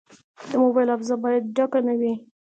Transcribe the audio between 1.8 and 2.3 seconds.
نه وي.